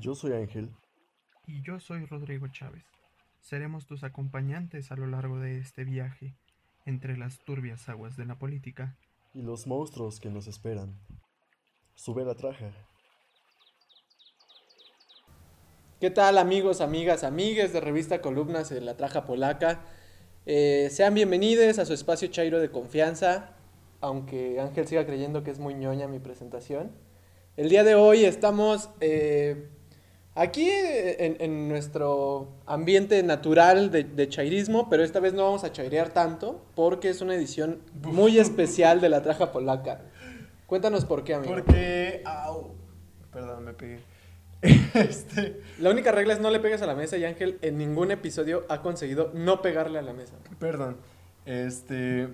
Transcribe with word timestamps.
Yo 0.00 0.14
soy 0.14 0.32
Ángel. 0.32 0.70
Y 1.46 1.62
yo 1.62 1.78
soy 1.78 2.06
Rodrigo 2.06 2.48
Chávez. 2.48 2.84
Seremos 3.42 3.86
tus 3.86 4.04
acompañantes 4.04 4.90
a 4.90 4.96
lo 4.96 5.06
largo 5.06 5.38
de 5.38 5.58
este 5.58 5.84
viaje 5.84 6.34
entre 6.86 7.18
las 7.18 7.40
turbias 7.40 7.88
aguas 7.90 8.16
de 8.16 8.24
la 8.24 8.38
política 8.38 8.96
y 9.34 9.42
los 9.42 9.66
monstruos 9.66 10.18
que 10.18 10.30
nos 10.30 10.46
esperan. 10.46 10.98
Sube 11.94 12.24
la 12.24 12.34
traja. 12.34 12.70
¿Qué 16.00 16.10
tal 16.10 16.38
amigos, 16.38 16.80
amigas, 16.80 17.22
amigues 17.22 17.74
de 17.74 17.80
revista 17.80 18.22
Columnas 18.22 18.70
de 18.70 18.80
la 18.80 18.96
Traja 18.96 19.26
Polaca? 19.26 19.84
Eh, 20.46 20.88
sean 20.90 21.12
bienvenidos 21.12 21.78
a 21.78 21.84
su 21.84 21.92
espacio 21.92 22.28
Chairo 22.28 22.60
de 22.60 22.70
confianza, 22.70 23.56
aunque 24.00 24.58
Ángel 24.58 24.88
siga 24.88 25.04
creyendo 25.04 25.44
que 25.44 25.50
es 25.50 25.58
muy 25.58 25.74
ñoña 25.74 26.08
mi 26.08 26.18
presentación. 26.18 26.92
El 27.56 27.68
día 27.68 27.84
de 27.84 27.94
hoy 27.94 28.24
estamos 28.24 28.88
eh, 29.00 29.68
aquí 30.34 30.68
en, 30.68 31.68
nuestro 31.68 32.48
ambiente 32.66 33.22
natural 33.22 33.90
de, 33.90 34.04
de, 34.04 34.28
chairismo, 34.28 34.88
pero 34.88 35.04
esta 35.04 35.20
vez 35.20 35.34
no 35.34 35.44
vamos 35.44 35.64
a 35.64 35.72
chairear 35.72 36.10
tanto 36.10 36.64
porque 36.74 37.10
es 37.10 37.20
una 37.20 37.34
edición 37.34 37.80
muy 38.02 38.38
especial 38.40 39.00
de 39.00 39.08
la 39.08 39.22
Traja 39.22 39.52
Polaca. 39.52 40.00
Cuéntanos 40.66 41.04
por 41.04 41.22
qué, 41.24 41.34
amigo. 41.34 41.52
Porque... 41.52 42.22
Au. 42.24 42.74
Perdón, 43.30 43.64
me 43.64 43.74
pegué. 43.74 44.00
Este... 44.94 45.60
La 45.78 45.90
única 45.90 46.12
regla 46.12 46.34
es 46.34 46.40
no 46.40 46.50
le 46.50 46.60
pegues 46.60 46.82
a 46.82 46.86
la 46.86 46.94
mesa 46.94 47.16
y 47.16 47.24
Ángel 47.24 47.58
en 47.62 47.78
ningún 47.78 48.10
episodio 48.10 48.64
ha 48.68 48.80
conseguido 48.80 49.30
no 49.34 49.60
pegarle 49.60 49.98
a 49.98 50.02
la 50.02 50.12
mesa. 50.12 50.34
Perdón. 50.58 50.96
Este, 51.44 52.28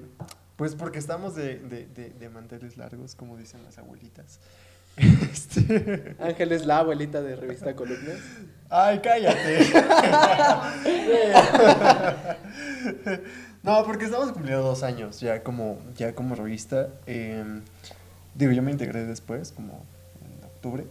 pues 0.57 0.75
porque 0.75 0.99
estamos 0.99 1.35
de, 1.35 1.59
de, 1.59 1.87
de, 1.87 2.29
manteles 2.29 2.77
largos, 2.77 3.15
como 3.15 3.37
dicen 3.37 3.63
las 3.65 3.79
abuelitas. 3.79 4.41
Este... 4.99 6.17
Ángel 6.19 6.53
es 6.53 6.67
la 6.67 6.79
abuelita 6.79 7.23
de 7.23 7.37
revista 7.37 7.75
Columnas. 7.75 8.19
Ay, 8.71 9.01
cállate. 9.01 9.61
no, 13.63 13.85
porque 13.85 14.05
estamos 14.05 14.33
cumpliendo 14.33 14.63
dos 14.63 14.83
años 14.83 15.21
ya 15.21 15.43
como, 15.43 15.79
ya 15.97 16.15
como 16.15 16.35
revista. 16.35 16.89
Em, 17.07 17.63
digo, 18.35 18.53
yo 18.53 18.63
me 18.63 18.71
integré 18.71 19.07
después, 19.07 19.53
como 19.53 19.85
en 20.23 20.45
octubre. 20.45 20.85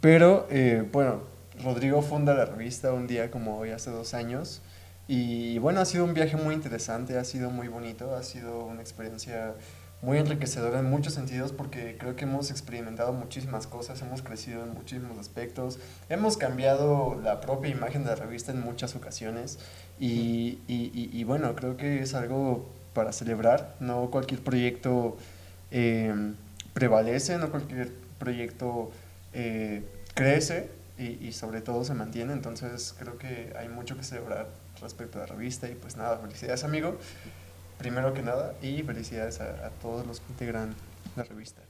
Pero, 0.00 0.46
eh, 0.50 0.88
bueno, 0.90 1.22
Rodrigo 1.62 2.00
funda 2.02 2.34
la 2.34 2.46
revista 2.46 2.92
un 2.92 3.06
día 3.06 3.30
como 3.30 3.58
hoy, 3.58 3.70
hace 3.70 3.90
dos 3.90 4.14
años. 4.14 4.62
Y 5.08 5.58
bueno, 5.58 5.80
ha 5.80 5.84
sido 5.84 6.04
un 6.04 6.14
viaje 6.14 6.36
muy 6.36 6.54
interesante, 6.54 7.18
ha 7.18 7.24
sido 7.24 7.50
muy 7.50 7.68
bonito, 7.68 8.16
ha 8.16 8.22
sido 8.22 8.64
una 8.64 8.80
experiencia 8.80 9.54
muy 10.06 10.18
enriquecedora 10.18 10.78
en 10.78 10.88
muchos 10.88 11.14
sentidos 11.14 11.50
porque 11.50 11.96
creo 11.98 12.14
que 12.14 12.26
hemos 12.26 12.52
experimentado 12.52 13.12
muchísimas 13.12 13.66
cosas, 13.66 14.00
hemos 14.02 14.22
crecido 14.22 14.62
en 14.62 14.72
muchísimos 14.72 15.18
aspectos, 15.18 15.80
hemos 16.08 16.36
cambiado 16.36 17.20
la 17.20 17.40
propia 17.40 17.72
imagen 17.72 18.04
de 18.04 18.10
la 18.10 18.14
revista 18.14 18.52
en 18.52 18.60
muchas 18.60 18.94
ocasiones 18.94 19.58
y, 19.98 20.60
y, 20.68 21.10
y, 21.12 21.24
bueno, 21.24 21.56
creo 21.56 21.76
que 21.76 22.02
es 22.02 22.14
algo 22.14 22.70
para 22.94 23.12
celebrar, 23.12 23.74
no 23.80 24.08
cualquier 24.12 24.40
proyecto 24.44 25.16
eh, 25.72 26.14
prevalece, 26.72 27.36
no 27.38 27.50
cualquier 27.50 27.92
proyecto 28.20 28.92
eh, 29.32 29.82
crece 30.14 30.70
y, 30.98 31.32
sobre 31.32 31.62
todo 31.62 31.84
se 31.84 31.94
mantiene, 31.94 32.32
entonces 32.32 32.94
creo 32.96 33.18
que 33.18 33.52
hay 33.58 33.68
mucho 33.68 33.96
que 33.96 34.04
celebrar 34.04 34.46
respecto 34.80 35.18
a 35.18 35.22
la 35.22 35.26
revista 35.26 35.68
y 35.68 35.74
pues 35.74 35.96
nada, 35.96 36.18
felicidades 36.18 36.62
amigo, 36.62 36.96
primero 37.78 38.14
que 38.14 38.22
nada, 38.22 38.54
y 38.62 38.82
felicidades 38.82 39.40
a, 39.40 39.70
todos 39.82 40.06
los 40.06 40.20
que 40.20 40.32
integran 40.32 40.74
la 41.16 41.24
revista. 41.24 41.62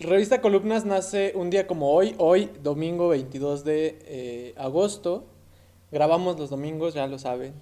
Revista 0.00 0.40
Columnas 0.40 0.84
nace 0.84 1.32
un 1.34 1.50
día 1.50 1.66
como 1.66 1.90
hoy, 1.92 2.14
hoy, 2.18 2.50
domingo 2.62 3.08
22 3.08 3.64
de 3.64 3.98
eh, 4.06 4.54
agosto. 4.56 5.26
Grabamos 5.90 6.38
los 6.38 6.50
domingos, 6.50 6.94
ya 6.94 7.06
lo 7.06 7.18
saben. 7.18 7.54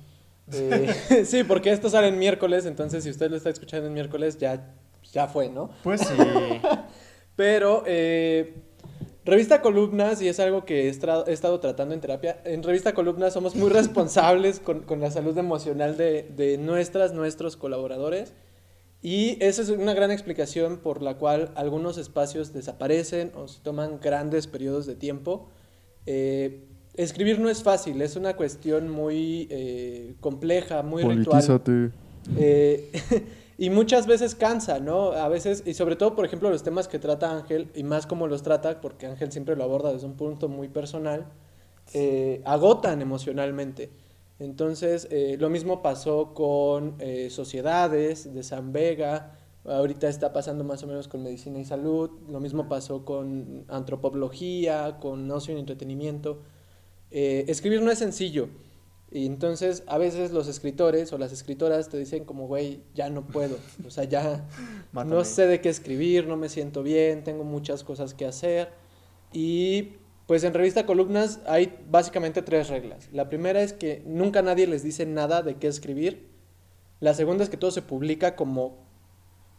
Eh, 0.52 1.24
sí, 1.26 1.44
porque 1.44 1.70
esto 1.70 1.88
sale 1.88 2.08
en 2.08 2.18
miércoles, 2.18 2.66
entonces 2.66 3.04
si 3.04 3.10
usted 3.10 3.30
lo 3.30 3.36
está 3.36 3.50
escuchando 3.50 3.86
en 3.86 3.94
miércoles, 3.94 4.36
ya, 4.38 4.74
ya 5.12 5.28
fue, 5.28 5.48
¿no? 5.48 5.70
Pues 5.82 6.02
sí. 6.02 6.14
Pero 7.36 7.82
eh, 7.86 8.54
Revista 9.26 9.60
Columnas, 9.60 10.22
y 10.22 10.28
es 10.28 10.38
algo 10.38 10.64
que 10.64 10.86
he, 10.86 10.88
estado 10.88 11.58
tratando 11.58 11.94
en 11.94 12.00
terapia, 12.00 12.40
en 12.44 12.62
Revista 12.62 12.94
Columnas 12.94 13.32
somos 13.34 13.56
muy 13.56 13.70
responsables 13.70 14.60
con, 14.60 14.84
la 15.00 15.10
salud 15.10 15.36
emocional 15.36 15.96
de, 15.96 16.58
nuestras, 16.60 17.12
nuestros 17.12 17.56
colaboradores. 17.56 18.34
Y 19.02 19.36
esa 19.44 19.62
es 19.62 19.68
una 19.68 19.94
gran 19.94 20.12
explicación 20.12 20.78
por 20.78 21.02
la 21.02 21.18
cual 21.18 21.50
algunos 21.56 21.98
espacios 21.98 22.52
desaparecen 22.52 23.32
o 23.34 23.48
se 23.48 23.60
toman 23.60 23.98
grandes 24.00 24.46
periodos 24.46 24.86
de 24.86 24.94
tiempo. 24.94 25.48
Eh, 26.06 26.64
escribir 26.94 27.40
no 27.40 27.50
es 27.50 27.64
fácil, 27.64 28.00
es 28.02 28.14
una 28.14 28.36
cuestión 28.36 28.88
muy 28.88 29.48
eh, 29.50 30.14
compleja, 30.20 30.82
muy 30.82 31.02
ritual. 31.02 31.60
Eh, 32.38 32.90
Y 33.58 33.70
muchas 33.70 34.06
veces 34.06 34.34
cansa, 34.34 34.80
¿no? 34.80 35.12
A 35.12 35.28
veces, 35.28 35.62
y 35.64 35.72
sobre 35.72 35.96
todo, 35.96 36.14
por 36.14 36.26
ejemplo, 36.26 36.50
los 36.50 36.62
temas 36.62 36.88
que 36.88 36.98
trata 36.98 37.32
Ángel, 37.32 37.70
y 37.74 37.84
más 37.84 38.06
como 38.06 38.26
los 38.26 38.42
trata, 38.42 38.80
porque 38.82 39.06
Ángel 39.06 39.32
siempre 39.32 39.56
lo 39.56 39.64
aborda 39.64 39.92
desde 39.92 40.06
un 40.06 40.14
punto 40.14 40.48
muy 40.48 40.68
personal, 40.68 41.26
eh, 41.94 42.42
agotan 42.44 43.00
emocionalmente. 43.00 43.90
Entonces, 44.38 45.08
eh, 45.10 45.36
lo 45.40 45.48
mismo 45.48 45.80
pasó 45.80 46.34
con 46.34 46.96
eh, 46.98 47.30
Sociedades 47.30 48.34
de 48.34 48.42
San 48.42 48.72
Vega, 48.72 49.38
ahorita 49.64 50.08
está 50.08 50.34
pasando 50.34 50.62
más 50.62 50.82
o 50.82 50.86
menos 50.86 51.08
con 51.08 51.22
Medicina 51.22 51.58
y 51.58 51.64
Salud, 51.64 52.10
lo 52.28 52.40
mismo 52.40 52.68
pasó 52.68 53.06
con 53.06 53.64
Antropología, 53.68 54.98
con 55.00 55.30
Ocio 55.30 55.56
y 55.56 55.58
Entretenimiento. 55.58 56.42
escribir 57.10 57.80
no 57.80 57.90
es 57.90 57.98
sencillo. 57.98 58.48
Y 59.10 59.26
entonces 59.26 59.84
a 59.86 59.98
veces 59.98 60.32
los 60.32 60.48
escritores 60.48 61.12
o 61.12 61.18
las 61.18 61.32
escritoras 61.32 61.88
te 61.88 61.96
dicen 61.96 62.24
como, 62.24 62.46
güey, 62.46 62.82
ya 62.94 63.08
no 63.08 63.26
puedo, 63.26 63.56
o 63.86 63.90
sea, 63.90 64.04
ya 64.04 64.46
no 64.92 65.24
sé 65.24 65.46
de 65.46 65.60
qué 65.60 65.68
escribir, 65.68 66.26
no 66.26 66.36
me 66.36 66.48
siento 66.48 66.82
bien, 66.82 67.22
tengo 67.22 67.44
muchas 67.44 67.84
cosas 67.84 68.14
que 68.14 68.26
hacer. 68.26 68.70
Y 69.32 69.94
pues 70.26 70.42
en 70.42 70.54
revista 70.54 70.86
Columnas 70.86 71.40
hay 71.46 71.78
básicamente 71.88 72.42
tres 72.42 72.68
reglas. 72.68 73.08
La 73.12 73.28
primera 73.28 73.62
es 73.62 73.72
que 73.72 74.02
nunca 74.06 74.42
nadie 74.42 74.66
les 74.66 74.82
dice 74.82 75.06
nada 75.06 75.42
de 75.42 75.56
qué 75.56 75.68
escribir. 75.68 76.28
La 76.98 77.14
segunda 77.14 77.44
es 77.44 77.50
que 77.50 77.56
todo 77.56 77.70
se 77.70 77.82
publica 77.82 78.34
como 78.34 78.86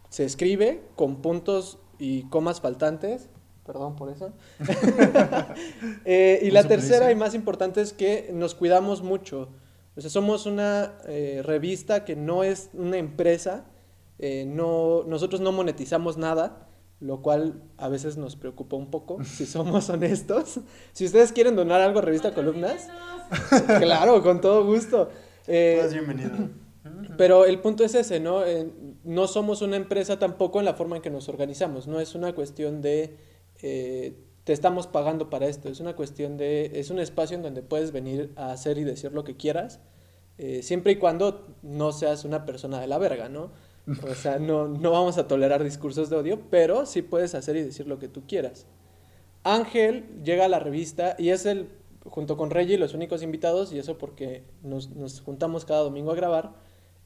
se 0.09 0.25
escribe, 0.25 0.81
con 0.95 1.21
puntos 1.21 1.79
y 1.99 2.23
comas 2.23 2.61
faltantes 2.61 3.29
perdón 3.67 3.95
por 3.95 4.09
eso. 4.09 4.31
Eh, 6.05 6.39
y 6.41 6.51
la 6.51 6.63
tercera 6.63 7.11
y 7.11 7.15
más 7.15 7.35
importante 7.35 7.81
es 7.81 7.91
que 7.91 8.29
nos 8.33 8.55
cuidamos 8.55 9.03
mucho. 9.03 9.49
O 9.95 10.01
sea, 10.01 10.09
somos 10.09 10.45
una 10.45 10.93
eh, 11.07 11.41
revista 11.43 12.05
que 12.05 12.15
no 12.15 12.43
es 12.43 12.69
una 12.73 12.97
empresa, 12.97 13.65
eh, 14.19 14.45
no, 14.47 15.03
nosotros 15.05 15.41
no 15.41 15.51
monetizamos 15.51 16.17
nada, 16.17 16.67
lo 16.99 17.21
cual 17.21 17.61
a 17.77 17.89
veces 17.89 18.15
nos 18.15 18.35
preocupa 18.35 18.75
un 18.77 18.89
poco, 18.89 19.23
si 19.23 19.45
somos 19.45 19.89
honestos. 19.89 20.61
Si 20.93 21.05
ustedes 21.05 21.31
quieren 21.33 21.55
donar 21.55 21.81
algo 21.81 21.99
a 21.99 22.01
Revista 22.03 22.33
Columnas, 22.33 22.87
claro, 23.79 24.23
con 24.23 24.39
todo 24.39 24.65
gusto. 24.65 25.09
bienvenido. 25.47 26.31
Pero 27.17 27.45
el 27.45 27.59
punto 27.59 27.83
es 27.83 27.95
ese, 27.95 28.19
¿no? 28.19 28.43
no 29.03 29.27
somos 29.27 29.61
una 29.61 29.75
empresa 29.75 30.19
tampoco 30.19 30.59
en 30.59 30.65
la 30.65 30.73
forma 30.73 30.97
en 30.97 31.01
que 31.01 31.09
nos 31.09 31.27
organizamos, 31.27 31.87
no 31.87 31.99
es 31.99 32.15
una 32.15 32.33
cuestión 32.33 32.81
de 32.81 33.17
eh, 33.61 34.15
te 34.43 34.53
estamos 34.53 34.87
pagando 34.87 35.29
para 35.29 35.47
esto. 35.47 35.69
Es 35.69 35.79
una 35.79 35.95
cuestión 35.95 36.37
de, 36.37 36.71
es 36.79 36.89
un 36.89 36.99
espacio 36.99 37.35
en 37.35 37.43
donde 37.43 37.61
puedes 37.61 37.91
venir 37.91 38.31
a 38.35 38.51
hacer 38.51 38.77
y 38.77 38.83
decir 38.83 39.11
lo 39.11 39.23
que 39.23 39.35
quieras, 39.35 39.79
eh, 40.37 40.61
siempre 40.63 40.93
y 40.93 40.95
cuando 40.97 41.47
no 41.63 41.91
seas 41.91 42.23
una 42.23 42.45
persona 42.45 42.79
de 42.79 42.87
la 42.87 42.97
verga, 42.97 43.27
¿no? 43.27 43.51
O 44.09 44.15
sea, 44.15 44.37
no, 44.37 44.67
no 44.67 44.91
vamos 44.91 45.17
a 45.17 45.27
tolerar 45.27 45.63
discursos 45.63 46.09
de 46.09 46.17
odio, 46.17 46.41
pero 46.49 46.85
sí 46.85 47.01
puedes 47.01 47.35
hacer 47.35 47.55
y 47.55 47.63
decir 47.63 47.87
lo 47.87 47.99
que 47.99 48.07
tú 48.07 48.23
quieras. 48.27 48.65
Ángel 49.43 50.05
llega 50.23 50.45
a 50.45 50.49
la 50.49 50.59
revista 50.59 51.15
y 51.17 51.29
es 51.29 51.45
el, 51.45 51.69
junto 52.05 52.35
con 52.35 52.49
Reggie, 52.49 52.77
los 52.77 52.93
únicos 52.93 53.23
invitados, 53.23 53.71
y 53.71 53.79
eso 53.79 53.97
porque 53.97 54.43
nos, 54.61 54.89
nos 54.89 55.21
juntamos 55.21 55.65
cada 55.65 55.81
domingo 55.81 56.11
a 56.11 56.15
grabar 56.15 56.53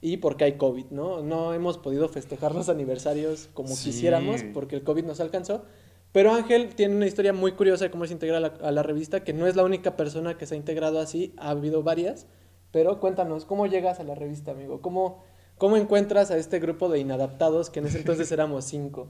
y 0.01 0.17
porque 0.17 0.45
hay 0.45 0.53
COVID, 0.53 0.87
¿no? 0.89 1.21
No 1.21 1.53
hemos 1.53 1.77
podido 1.77 2.09
festejar 2.09 2.55
los 2.55 2.69
aniversarios 2.69 3.49
como 3.53 3.69
quisiéramos 3.69 4.43
porque 4.53 4.75
el 4.75 4.83
COVID 4.83 5.05
nos 5.05 5.19
alcanzó. 5.19 5.63
Pero 6.11 6.33
Ángel 6.33 6.75
tiene 6.75 6.95
una 6.95 7.07
historia 7.07 7.31
muy 7.31 7.53
curiosa 7.53 7.85
de 7.85 7.91
cómo 7.91 8.05
se 8.05 8.13
integra 8.13 8.37
a 8.37 8.71
la, 8.71 8.83
revista, 8.83 9.23
que 9.23 9.33
no 9.33 9.47
es 9.47 9.55
la 9.55 9.63
única 9.63 9.95
persona 9.95 10.37
que 10.37 10.45
se 10.45 10.55
ha 10.55 10.57
integrado 10.57 10.99
así, 10.99 11.33
ha 11.37 11.51
habido 11.51 11.83
varias. 11.83 12.27
Pero 12.71 12.99
cuéntanos, 12.99 13.45
¿cómo 13.45 13.65
llegas 13.67 13.99
a 13.99 14.03
la 14.03 14.15
revista, 14.15 14.51
amigo? 14.51 14.81
¿Cómo, 14.81 15.23
cómo 15.57 15.77
encuentras 15.77 16.31
a 16.31 16.37
este 16.37 16.59
grupo 16.59 16.89
de 16.89 16.99
inadaptados 16.99 17.69
que 17.69 17.79
en 17.79 17.87
ese 17.87 17.99
entonces 17.99 18.31
éramos 18.33 18.65
cinco? 18.65 19.07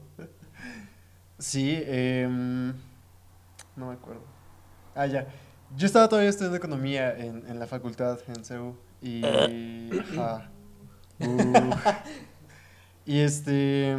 Sí, 1.38 1.82
em, 1.86 2.68
no 3.76 3.88
me 3.88 3.94
acuerdo. 3.94 4.22
Ah, 4.94 5.06
ya. 5.06 5.26
Yo 5.76 5.86
estaba 5.86 6.08
todavía 6.08 6.30
estudiando 6.30 6.56
economía 6.56 7.16
en, 7.16 7.48
en 7.48 7.58
la 7.58 7.66
facultad 7.66 8.20
en 8.28 8.44
CEU 8.44 8.76
y... 9.00 9.22
Uh, 11.20 11.70
y 13.06 13.20
este 13.20 13.96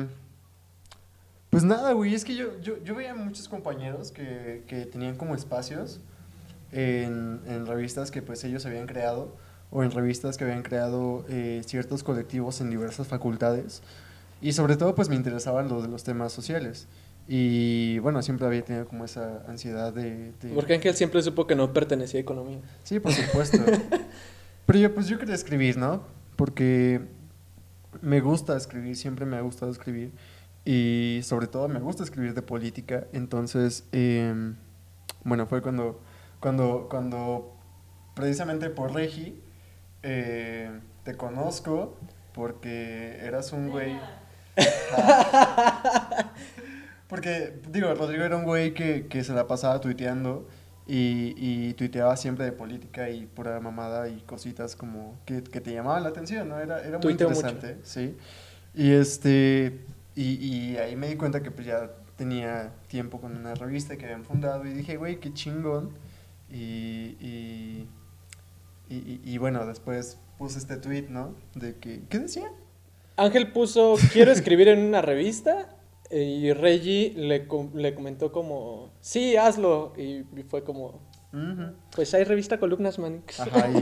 Pues 1.53 1.63
nada, 1.63 1.93
güey, 1.93 2.13
es 2.13 2.25
que 2.25 2.35
yo, 2.35 2.59
yo, 2.61 2.83
yo 2.83 2.95
veía 2.95 3.15
muchos 3.15 3.47
compañeros 3.47 4.11
que, 4.11 4.63
que 4.67 4.85
tenían 4.85 5.15
como 5.15 5.35
espacios 5.35 6.01
en, 6.71 7.39
en 7.47 7.65
revistas 7.65 8.11
que 8.11 8.21
pues 8.21 8.43
ellos 8.43 8.65
habían 8.65 8.87
creado 8.87 9.35
o 9.71 9.83
en 9.83 9.91
revistas 9.91 10.37
que 10.37 10.43
habían 10.43 10.63
creado 10.63 11.25
eh, 11.29 11.61
ciertos 11.65 12.03
colectivos 12.03 12.59
en 12.61 12.69
diversas 12.69 13.07
facultades 13.07 13.81
y 14.41 14.53
sobre 14.53 14.75
todo 14.77 14.95
pues 14.95 15.09
me 15.09 15.15
interesaban 15.15 15.69
los 15.69 15.83
de 15.83 15.89
los 15.89 16.03
temas 16.03 16.33
sociales 16.33 16.87
y 17.27 17.99
bueno, 17.99 18.21
siempre 18.21 18.45
había 18.47 18.65
tenido 18.65 18.85
como 18.87 19.05
esa 19.05 19.43
ansiedad 19.47 19.93
de... 19.93 20.33
de- 20.41 20.49
Porque 20.53 20.73
Ángel 20.73 20.93
siempre 20.95 21.21
supo 21.21 21.47
que 21.47 21.55
no 21.55 21.71
pertenecía 21.71 22.19
a 22.19 22.21
economía. 22.21 22.59
Sí, 22.83 22.99
por 22.99 23.13
supuesto. 23.13 23.59
Pero 24.65 24.79
yo, 24.79 24.93
pues 24.93 25.07
yo 25.07 25.17
quería 25.19 25.35
escribir, 25.35 25.77
¿no? 25.77 26.03
Porque 26.35 26.99
me 28.01 28.19
gusta 28.19 28.57
escribir, 28.57 28.95
siempre 28.97 29.25
me 29.25 29.37
ha 29.37 29.41
gustado 29.41 29.71
escribir. 29.71 30.11
Y 30.65 31.19
sobre 31.23 31.47
todo 31.47 31.67
me 31.67 31.79
gusta 31.79 32.03
escribir 32.03 32.33
de 32.33 32.41
política. 32.41 33.07
Entonces, 33.13 33.85
em, 33.91 34.55
bueno, 35.23 35.45
fue 35.45 35.61
cuando, 35.61 36.01
cuando, 36.39 36.87
cuando 36.89 37.55
precisamente 38.15 38.69
por 38.69 38.93
Regi 38.93 39.41
eh, 40.03 40.79
te 41.03 41.15
conozco 41.15 41.97
porque 42.33 43.17
eras 43.21 43.51
un 43.53 43.69
güey... 43.69 43.97
Porque, 47.07 47.59
digo, 47.69 47.93
Rodrigo 47.93 48.23
era 48.23 48.37
un 48.37 48.43
güey 48.43 48.73
que, 48.73 49.07
que 49.07 49.23
se 49.23 49.33
la 49.33 49.45
pasaba 49.45 49.79
tuiteando 49.79 50.47
y, 50.87 51.35
y 51.37 51.73
tuiteaba 51.75 52.17
siempre 52.17 52.45
de 52.45 52.51
política 52.53 53.09
y 53.09 53.27
pura 53.27 53.59
mamada 53.59 54.09
y 54.09 54.21
cositas 54.21 54.75
como 54.75 55.19
que, 55.25 55.43
que 55.43 55.61
te 55.61 55.73
llamaban 55.73 56.01
la 56.03 56.09
atención, 56.09 56.49
¿no? 56.49 56.59
Era, 56.59 56.79
era 56.81 56.97
muy 56.97 57.01
Tuiteo 57.01 57.29
mucho. 57.29 57.47
interesante, 57.47 57.77
sí. 57.83 58.17
Y 58.73 58.91
este, 58.93 59.85
y, 60.15 60.33
y 60.45 60.77
ahí 60.77 60.95
me 60.95 61.07
di 61.09 61.15
cuenta 61.15 61.41
que 61.43 61.51
pues 61.51 61.67
ya 61.67 61.91
tenía 62.15 62.73
tiempo 62.87 63.19
con 63.19 63.35
una 63.35 63.55
revista 63.55 63.97
que 63.97 64.05
habían 64.05 64.23
fundado 64.23 64.65
y 64.65 64.73
dije, 64.73 64.97
güey, 64.97 65.19
qué 65.19 65.33
chingón. 65.33 65.91
Y, 66.51 67.17
y, 67.19 67.87
y, 68.89 69.37
bueno, 69.39 69.65
después 69.65 70.19
puse 70.37 70.59
este 70.59 70.77
tweet, 70.77 71.07
¿no? 71.09 71.33
De 71.55 71.75
que, 71.77 72.03
¿qué 72.09 72.19
decía? 72.19 72.51
Ángel 73.17 73.51
puso, 73.51 73.95
quiero 74.11 74.31
escribir 74.31 74.67
en 74.67 74.79
una 74.79 75.01
revista. 75.01 75.69
eh, 76.11 76.21
Y 76.23 76.53
Reggie 76.53 77.13
le, 77.15 77.47
le 77.73 77.95
comentó 77.95 78.31
como, 78.31 78.91
sí, 79.01 79.35
hazlo. 79.35 79.93
Y 79.97 80.23
fue 80.47 80.63
como, 80.63 80.99
Pues 81.95 82.13
hay 82.13 82.23
revista 82.25 82.59
Columnas 82.59 82.99
Manix. 82.99 83.39
Ajá, 83.39 83.67
y, 83.69 83.77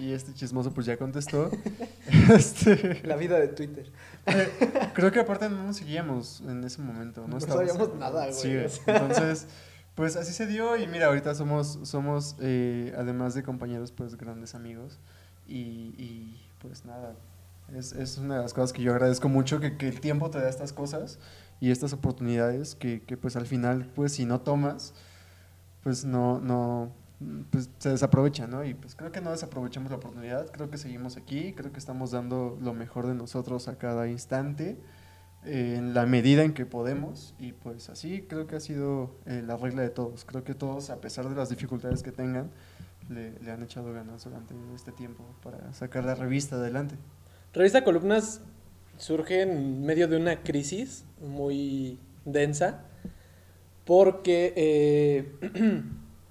y- 0.00 0.06
y 0.08 0.12
este 0.12 0.32
chismoso 0.32 0.72
pues 0.72 0.86
ya 0.86 0.96
contestó. 0.96 1.50
Este, 2.34 3.02
La 3.06 3.16
vida 3.16 3.38
de 3.38 3.48
Twitter. 3.48 3.90
eh, 4.26 4.48
creo 4.94 5.10
que 5.12 5.20
aparte 5.20 5.48
no 5.50 5.62
nos 5.64 5.76
seguíamos 5.76 6.42
en 6.48 6.64
ese 6.64 6.80
momento. 6.80 7.22
No, 7.22 7.28
No 7.28 7.38
estábamos- 7.38 7.68
sabíamos 7.72 7.98
nada, 7.98 8.26
güey, 8.28 8.34
Sí, 8.34 8.80
entonces, 8.86 9.46
pues 9.94 10.16
así 10.16 10.32
se 10.32 10.46
dio 10.46 10.76
y 10.76 10.86
mira, 10.86 11.06
ahorita 11.08 11.34
somos, 11.34 11.78
somos 11.82 12.36
eh, 12.40 12.94
además 12.96 13.34
de 13.34 13.42
compañeros, 13.42 13.92
pues 13.92 14.16
grandes 14.16 14.54
amigos. 14.54 14.98
Y, 15.46 15.94
y, 15.98 16.40
pues 16.60 16.84
nada, 16.86 17.14
es, 17.74 17.92
es 17.92 18.16
una 18.18 18.36
de 18.36 18.42
las 18.42 18.54
cosas 18.54 18.72
que 18.72 18.82
yo 18.82 18.92
agradezco 18.92 19.28
mucho, 19.28 19.60
que, 19.60 19.76
que 19.76 19.88
el 19.88 20.00
tiempo 20.00 20.30
te 20.30 20.38
da 20.38 20.48
estas 20.48 20.72
cosas 20.72 21.18
y 21.60 21.70
estas 21.70 21.92
oportunidades 21.92 22.74
que, 22.74 23.02
que 23.02 23.16
pues 23.18 23.36
al 23.36 23.46
final, 23.46 23.90
pues 23.94 24.12
si 24.12 24.24
no 24.26 24.40
tomas, 24.40 24.94
pues 25.88 26.04
no, 26.04 26.38
no, 26.38 26.92
pues 27.48 27.70
se 27.78 27.88
desaprovecha, 27.88 28.46
¿no? 28.46 28.62
Y 28.62 28.74
pues 28.74 28.94
creo 28.94 29.10
que 29.10 29.22
no 29.22 29.30
desaprovechamos 29.30 29.90
la 29.90 29.96
oportunidad, 29.96 30.50
creo 30.50 30.68
que 30.68 30.76
seguimos 30.76 31.16
aquí, 31.16 31.54
creo 31.54 31.72
que 31.72 31.78
estamos 31.78 32.10
dando 32.10 32.58
lo 32.60 32.74
mejor 32.74 33.06
de 33.06 33.14
nosotros 33.14 33.68
a 33.68 33.78
cada 33.78 34.06
instante, 34.06 34.78
en 35.46 35.94
la 35.94 36.04
medida 36.04 36.44
en 36.44 36.52
que 36.52 36.66
podemos, 36.66 37.34
y 37.38 37.52
pues 37.52 37.88
así 37.88 38.20
creo 38.28 38.46
que 38.46 38.56
ha 38.56 38.60
sido 38.60 39.16
eh, 39.24 39.42
la 39.42 39.56
regla 39.56 39.80
de 39.80 39.88
todos. 39.88 40.26
Creo 40.26 40.44
que 40.44 40.52
todos, 40.52 40.90
a 40.90 41.00
pesar 41.00 41.26
de 41.26 41.34
las 41.34 41.48
dificultades 41.48 42.02
que 42.02 42.12
tengan, 42.12 42.50
le 43.08 43.50
han 43.50 43.62
echado 43.62 43.90
ganas 43.94 44.24
durante 44.24 44.54
este 44.74 44.92
tiempo 44.92 45.24
para 45.42 45.72
sacar 45.72 46.04
la 46.04 46.16
revista 46.16 46.56
adelante. 46.56 46.96
Revista 47.54 47.82
Columnas 47.82 48.42
surge 48.98 49.40
en 49.40 49.86
medio 49.86 50.06
de 50.06 50.18
una 50.18 50.42
crisis 50.42 51.06
muy 51.18 51.98
densa 52.26 52.84
porque 53.88 54.52
eh, 54.54 55.32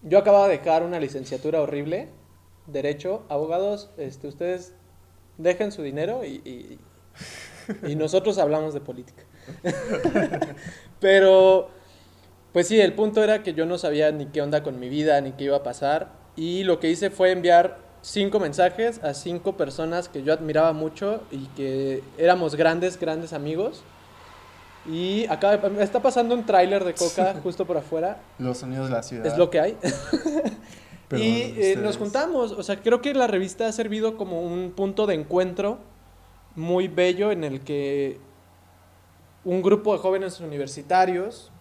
yo 0.04 0.20
acababa 0.20 0.48
de 0.48 0.60
dejar 0.60 0.84
una 0.84 1.00
licenciatura 1.00 1.60
horrible, 1.60 2.08
derecho, 2.68 3.24
abogados, 3.30 3.90
este, 3.98 4.28
ustedes 4.28 4.74
dejen 5.40 5.72
su 5.72 5.82
dinero 5.82 6.24
y, 6.24 6.78
nosotros 7.98 8.38
hablamos 8.38 8.76
de 8.76 8.80
política. 8.80 9.24
Pero, 11.00 11.70
pues 12.54 12.68
sí, 12.68 12.80
el 12.80 12.94
punto 12.94 13.24
era 13.24 13.42
que 13.42 13.56
yo 13.56 13.66
no 13.66 13.80
sabía 13.80 14.12
ni 14.12 14.28
qué 14.28 14.44
onda 14.44 14.62
con 14.62 14.80
mi 14.80 14.88
vida, 14.88 15.20
ni 15.20 15.32
qué 15.32 15.46
iba 15.46 15.58
a 15.58 15.64
pasar. 15.64 16.12
Y 16.36 16.64
lo 16.64 16.80
que 16.80 16.92
hice 16.92 17.10
fue 17.10 17.32
enviar 17.32 17.80
cinco 18.02 18.40
mensajes 18.40 19.04
a 19.04 19.16
cinco 19.16 19.58
personas 19.58 20.10
que 20.10 20.22
yo 20.22 20.32
admiraba 20.32 20.74
mucho 20.74 21.24
y 21.32 21.48
que 21.58 22.04
éramos 22.20 22.54
grandes, 22.54 23.00
grandes 23.00 23.34
amigos. 23.34 23.84
Y 24.88 25.26
acá 25.28 25.60
está 25.80 26.02
pasando 26.02 26.34
un 26.34 26.46
tráiler 26.46 26.84
de 26.84 26.94
Coca 26.94 27.36
justo 27.44 27.66
por 27.66 27.78
afuera. 27.78 28.20
Los 28.40 28.60
sonidos 28.60 28.88
de 28.88 28.94
la 28.94 29.04
ciudad. 29.04 29.26
Es 29.26 29.38
lo 29.38 29.50
que 29.50 29.60
hay. 29.60 29.78
Perdón, 31.08 31.26
y 31.26 31.54
eh, 31.58 31.78
nos 31.82 31.98
juntamos. 31.98 32.54
O 32.54 32.64
sea, 32.64 32.82
creo 32.82 33.02
que 33.02 33.14
la 33.14 33.28
revista 33.28 33.68
ha 33.68 33.72
servido 33.72 34.18
como 34.18 34.42
un 34.42 34.72
punto 34.72 35.06
de 35.06 35.16
encuentro 35.16 35.80
muy 36.56 36.88
bello 36.88 37.32
en 37.32 37.44
el 37.44 37.62
que 37.62 38.20
un 39.44 39.62
grupo 39.62 39.94
de 39.94 40.00
jóvenes 40.00 40.40
universitarios, 40.40 41.52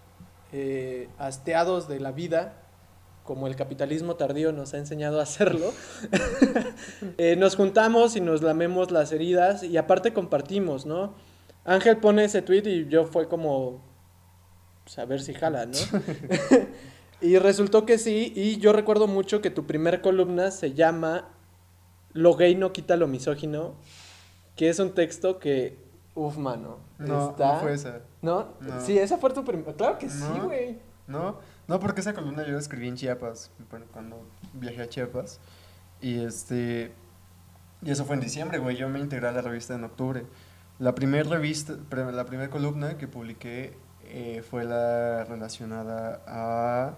eh, 0.52 1.08
hasteados 1.18 1.86
de 1.86 2.00
la 2.00 2.12
vida, 2.12 2.54
como 3.24 3.46
el 3.46 3.56
capitalismo 3.56 4.14
tardío 4.14 4.52
nos 4.52 4.72
ha 4.72 4.78
enseñado 4.78 5.20
a 5.20 5.24
hacerlo, 5.24 5.72
eh, 7.18 7.36
nos 7.36 7.56
juntamos 7.56 8.16
y 8.16 8.20
nos 8.20 8.42
lamemos 8.42 8.90
las 8.90 9.12
heridas 9.12 9.62
y 9.62 9.76
aparte 9.76 10.12
compartimos, 10.12 10.86
¿no? 10.86 11.14
Ángel 11.66 11.98
pone 11.98 12.24
ese 12.24 12.42
tweet 12.42 12.62
y 12.64 12.88
yo 12.88 13.04
fue 13.04 13.28
como, 13.28 13.84
pues, 14.84 14.98
a 14.98 15.04
ver 15.04 15.20
si 15.20 15.34
jala, 15.34 15.66
¿no? 15.66 15.72
y 17.20 17.38
resultó 17.38 17.84
que 17.84 17.98
sí, 17.98 18.32
y 18.34 18.58
yo 18.58 18.72
recuerdo 18.72 19.06
mucho 19.06 19.42
que 19.42 19.50
tu 19.50 19.66
primer 19.66 20.00
columna 20.00 20.50
se 20.50 20.72
llama 20.72 21.28
Lo 22.12 22.36
gay 22.36 22.54
no 22.54 22.72
quita 22.72 22.96
lo 22.96 23.08
misógino, 23.08 23.74
que 24.54 24.68
es 24.68 24.78
un 24.78 24.94
texto 24.94 25.38
que, 25.38 25.76
uf, 26.14 26.38
mano, 26.38 26.78
No, 26.98 27.30
está... 27.30 27.54
no 27.54 27.60
fue 27.60 27.74
esa. 27.74 28.00
¿No? 28.22 28.54
No. 28.60 28.80
Sí, 28.80 28.96
esa 28.98 29.18
fue 29.18 29.30
tu 29.30 29.44
primera... 29.44 29.74
Claro 29.74 29.98
que 29.98 30.08
sí, 30.08 30.24
güey. 30.42 30.78
No, 31.06 31.38
no, 31.68 31.80
porque 31.80 32.00
esa 32.00 32.14
columna 32.14 32.44
yo 32.44 32.52
la 32.52 32.58
escribí 32.58 32.88
en 32.88 32.96
Chiapas, 32.96 33.50
bueno, 33.70 33.86
cuando 33.92 34.24
viajé 34.54 34.82
a 34.82 34.88
Chiapas. 34.88 35.40
Y 36.00 36.24
este. 36.24 36.92
Y 37.82 37.90
eso 37.90 38.04
fue 38.04 38.16
en 38.16 38.20
diciembre, 38.20 38.58
güey. 38.58 38.76
Yo 38.76 38.88
me 38.88 38.98
integré 38.98 39.28
a 39.28 39.32
la 39.32 39.40
revista 39.40 39.74
en 39.74 39.84
octubre. 39.84 40.26
La 40.78 40.94
primera 40.94 41.28
revista, 41.28 41.74
la 41.90 42.24
primera 42.26 42.50
columna 42.50 42.98
que 42.98 43.08
publiqué 43.08 43.74
eh, 44.04 44.42
fue 44.48 44.64
la 44.64 45.24
relacionada 45.24 46.22
a 46.26 46.96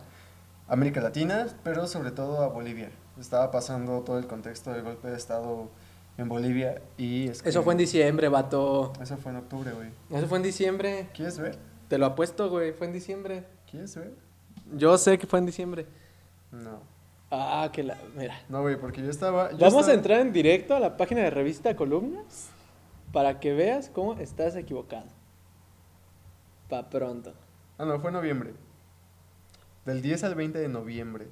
América 0.67 1.01
Latina, 1.01 1.47
pero 1.63 1.87
sobre 1.87 2.11
todo 2.11 2.43
a 2.43 2.49
Bolivia. 2.49 2.91
Estaba 3.21 3.51
pasando 3.51 4.01
todo 4.03 4.19
el 4.19 4.27
contexto 4.27 4.73
del 4.73 4.83
golpe 4.83 5.09
de 5.09 5.17
Estado 5.17 5.71
en 6.17 6.29
Bolivia 6.29 6.83
y 6.97 7.29
escribí- 7.29 7.49
Eso 7.51 7.63
fue 7.63 7.75
en 7.75 7.79
diciembre, 7.79 8.29
vato. 8.29 8.93
Eso 9.01 9.17
fue 9.17 9.31
en 9.33 9.39
octubre, 9.39 9.71
güey. 9.73 9.91
Eso 10.11 10.27
fue 10.27 10.39
en 10.39 10.45
diciembre. 10.45 11.09
¿Quieres 11.15 11.39
ver? 11.39 11.57
Te 11.89 11.99
lo 11.99 12.07
apuesto, 12.07 12.51
güey. 12.51 12.73
Fue 12.73 12.87
en 12.89 12.93
diciembre. 12.93 13.45
¿Quieres 13.71 13.95
ver? 13.97 14.13
Yo 14.77 14.99
sé 14.99 15.19
que 15.19 15.27
fue 15.27 15.39
en 15.39 15.47
diciembre. 15.47 15.87
No. 16.51 16.81
Ah, 17.31 17.71
que 17.73 17.83
la... 17.85 17.97
Mira. 18.17 18.41
No, 18.49 18.63
güey, 18.63 18.77
porque 18.79 19.03
yo 19.03 19.11
estaba. 19.11 19.53
yo 19.53 19.59
Vamos 19.59 19.87
a 19.89 19.95
entrar 19.95 20.21
en 20.21 20.33
directo 20.33 20.75
a 20.75 20.81
la 20.81 20.97
página 20.97 21.23
de 21.23 21.31
revista 21.31 21.75
Columnas 21.77 22.49
para 23.13 23.41
que 23.41 23.53
veas 23.55 23.91
cómo 23.91 24.15
estás 24.15 24.57
equivocado. 24.57 25.07
Pa' 26.69 26.91
pronto. 26.91 27.35
Ah, 27.79 27.85
no, 27.85 27.99
fue 28.01 28.11
en 28.11 28.15
noviembre. 28.15 28.55
Del 29.85 30.03
10 30.03 30.25
al 30.25 30.35
20 30.35 30.59
de 30.59 30.69
noviembre. 30.69 31.29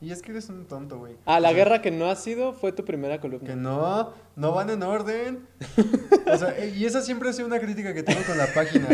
Y 0.00 0.12
es 0.12 0.22
que 0.22 0.30
eres 0.30 0.48
un 0.48 0.66
tonto, 0.66 0.98
güey. 0.98 1.16
Ah, 1.24 1.40
la 1.40 1.48
O 1.48 1.52
sea, 1.52 1.56
guerra 1.56 1.82
que 1.82 1.90
no 1.90 2.10
ha 2.10 2.16
sido 2.16 2.52
fue 2.52 2.72
tu 2.72 2.84
primera 2.84 3.20
columna. 3.20 3.46
Que 3.46 3.56
no, 3.56 4.12
no 4.36 4.52
van 4.52 4.70
en 4.70 4.82
orden. 4.82 5.46
O 6.28 6.36
sea, 6.36 6.58
eh, 6.58 6.74
y 6.76 6.84
esa 6.84 7.02
siempre 7.02 7.28
ha 7.28 7.32
sido 7.32 7.46
una 7.46 7.60
crítica 7.60 7.94
que 7.94 8.02
tengo 8.02 8.20
con 8.26 8.36
la 8.36 8.48
página. 8.52 8.88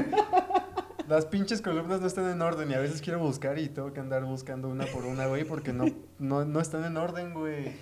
Las 1.09 1.25
pinches 1.25 1.63
columnas 1.63 2.03
no 2.03 2.07
están 2.07 2.29
en 2.31 2.43
orden 2.43 2.71
y 2.71 2.75
a 2.75 2.79
veces 2.79 3.01
quiero 3.01 3.21
buscar 3.21 3.59
y 3.59 3.71
tengo 3.71 3.95
que 3.95 4.01
andar 4.01 4.23
buscando 4.25 4.69
una 4.69 4.85
por 4.85 5.07
una, 5.07 5.27
güey, 5.27 5.45
porque 5.45 5.73
no, 5.73 5.87
no, 6.19 6.45
no 6.45 6.61
están 6.61 6.85
en 6.85 6.99
orden, 6.99 7.33
güey. 7.33 7.73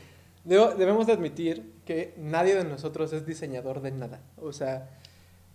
Debo- 0.44 0.74
debemos 0.74 1.06
de 1.06 1.12
admitir 1.12 1.72
que 1.84 2.14
nadie 2.16 2.54
de 2.54 2.64
nosotros 2.64 3.12
es 3.12 3.26
diseñador 3.26 3.82
de 3.82 3.90
nada. 3.92 4.20
O 4.40 4.52
sea, 4.52 4.88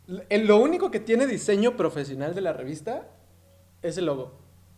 lo 0.08 0.58
único 0.58 0.92
que 0.92 1.00
tiene 1.00 1.26
diseño 1.28 1.76
profesional 1.76 2.36
de 2.36 2.42
la 2.42 2.54
revista 2.54 3.08
es 3.82 3.98
el 3.98 4.06
logo. 4.06 4.34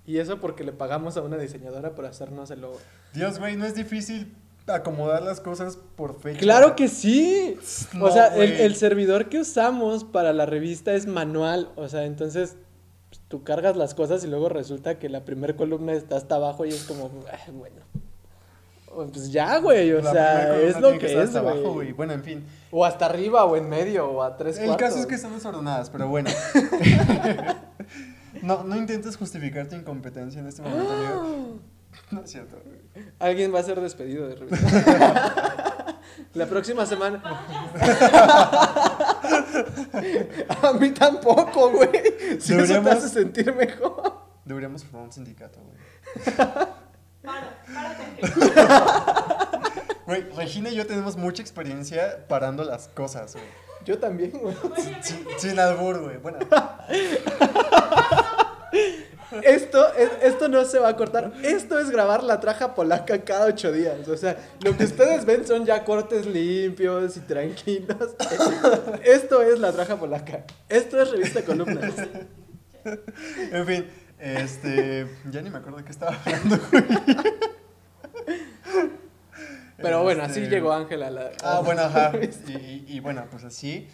Y 0.06 0.20
eso 0.20 0.40
porque 0.40 0.64
le 0.64 0.72
pagamos 0.72 1.18
a 1.18 1.22
una 1.22 1.38
diseñadora 1.38 1.94
por 1.94 2.06
hacernos 2.06 2.50
el 2.52 2.62
logo. 2.62 2.80
Dios, 3.14 3.40
güey, 3.40 3.58
no 3.58 3.66
es 3.66 3.76
difícil 3.76 4.34
acomodar 4.66 5.22
las 5.24 5.42
cosas 5.42 5.78
por 5.98 6.18
fecha. 6.20 6.40
Claro 6.40 6.76
que 6.76 6.88
sí. 6.88 7.58
No, 7.94 8.06
o 8.06 8.12
sea, 8.12 8.36
el, 8.36 8.54
el 8.54 8.76
servidor 8.76 9.28
que 9.28 9.40
usamos 9.40 10.06
para 10.06 10.32
la 10.32 10.46
revista 10.46 10.94
es 10.94 11.08
manual. 11.08 11.72
O 11.76 11.90
sea, 11.90 12.06
entonces 12.06 12.56
pues, 13.10 13.22
tú 13.28 13.44
cargas 13.44 13.76
las 13.76 13.94
cosas 13.96 14.24
y 14.24 14.28
luego 14.28 14.48
resulta 14.48 14.98
que 15.00 15.10
la 15.10 15.26
primera 15.26 15.58
columna 15.58 15.92
está 15.94 16.16
hasta 16.16 16.36
abajo 16.36 16.66
y 16.66 16.70
es 16.70 16.84
como, 16.84 17.12
"Ah, 17.32 17.52
bueno. 17.52 17.76
O, 19.00 19.06
Pues 19.08 19.32
ya, 19.32 19.60
güey. 19.60 19.92
O 19.94 20.02
La 20.02 20.12
sea, 20.12 20.58
es 20.60 20.80
lo 20.80 20.98
que, 20.98 21.06
estar 21.06 21.24
es, 21.24 21.36
abajo, 21.36 21.74
güey. 21.74 21.92
Bueno, 21.92 22.14
en 22.14 22.24
fin. 22.24 22.46
O 22.72 22.84
hasta 22.84 23.06
arriba, 23.06 23.46
o 23.46 23.56
en 23.56 23.70
medio, 23.70 24.10
o 24.10 24.24
a 24.24 24.36
tres 24.38 24.58
El 24.58 24.66
cuartos. 24.68 24.88
caso 24.90 25.00
es 25.00 25.06
que 25.06 25.16
están 25.16 25.34
desordenadas, 25.36 25.90
pero 25.92 26.08
bueno. 26.08 26.30
no, 28.42 28.64
no 28.64 28.76
intentes 28.76 29.16
justificar 29.18 29.68
tu 29.68 29.76
incompetencia 29.76 30.40
en 30.42 30.48
este 30.48 30.62
momento, 30.64 30.92
amigo. 30.94 31.60
No 32.12 32.22
es 32.22 32.30
cierto. 32.32 32.58
güey. 32.64 32.78
Alguien 33.18 33.54
va 33.54 33.60
a 33.60 33.64
ser 33.64 33.82
despedido 33.82 34.28
de 34.28 34.36
revista. 34.36 36.00
La 36.34 36.46
próxima 36.46 36.86
semana. 36.86 37.22
a 40.64 40.74
mí 40.80 40.92
tampoco, 40.92 41.72
güey. 41.72 41.90
Si 42.40 42.54
eso 42.54 42.62
te 42.62 42.74
Deberíamos- 42.74 42.92
hace 42.94 43.10
sentir 43.10 43.54
mejor. 43.54 44.14
Deberíamos 44.46 44.84
formar 44.84 45.08
un 45.08 45.12
sindicato, 45.12 45.60
güey. 45.60 45.76
Párate. 47.74 48.04
Güey, 50.08 50.22
Regina 50.38 50.70
y 50.70 50.76
yo 50.76 50.88
tenemos 50.88 51.18
mucha 51.18 51.42
experiencia 51.42 52.26
parando 52.30 52.64
las 52.64 52.88
cosas, 52.88 53.34
güey. 53.34 53.44
Yo 53.84 53.98
también, 54.00 54.32
güey. 54.32 54.56
Sin, 55.02 55.26
sin 55.38 55.60
albur, 55.60 56.00
güey. 56.02 56.16
Bueno, 56.18 56.40
Esto, 59.44 59.94
es- 59.96 60.12
esto 60.24 60.48
no 60.48 60.64
se 60.64 60.80
va 60.80 60.88
a 60.90 60.96
cortar. 60.96 61.34
Esto 61.44 61.78
es 61.80 61.90
grabar 61.90 62.24
la 62.24 62.40
traja 62.40 62.74
polaca 62.74 63.22
cada 63.26 63.48
ocho 63.48 63.72
días. 63.74 64.08
O 64.08 64.16
sea, 64.16 64.38
lo 64.64 64.78
que 64.78 64.86
ustedes 64.86 65.26
ven 65.26 65.46
son 65.46 65.66
ya 65.66 65.84
cortes 65.84 66.26
limpios 66.26 67.18
y 67.18 67.20
tranquilos. 67.22 68.16
Esto 69.04 69.42
es 69.42 69.60
la 69.60 69.74
traja 69.74 69.98
polaca. 69.98 70.46
Esto 70.70 71.02
es 71.02 71.12
revista 71.12 71.42
columnas. 71.44 71.94
en 73.52 73.66
fin. 73.66 73.86
Este. 74.20 75.06
Ya 75.30 75.42
ni 75.42 75.50
me 75.50 75.58
acuerdo 75.58 75.80
de 75.80 75.84
qué 75.84 75.92
estaba 75.92 76.16
hablando, 76.26 76.58
güey. 76.72 76.86
Pero 79.78 80.04
bueno, 80.04 80.24
así 80.24 80.42
Este, 80.42 80.56
llegó 80.56 80.74
Ángel 80.74 81.04
a 81.04 81.10
la. 81.12 81.32
Ah, 81.44 81.62
bueno, 81.64 81.82
ajá. 81.84 82.12
Y, 82.48 82.52
y- 82.52 82.86
y 82.88 83.00
bueno, 83.00 83.26
pues 83.30 83.44
así. 83.44 83.88